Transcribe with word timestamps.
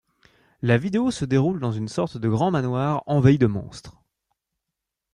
La 0.63 0.79
vidéo 0.79 1.11
se 1.11 1.25
déroule 1.25 1.59
dans 1.59 1.71
une 1.71 1.87
sorte 1.87 2.17
de 2.17 2.27
grand 2.27 2.49
manoir 2.49 3.03
envahi 3.05 3.37
de 3.37 3.45
monstres. 3.45 4.01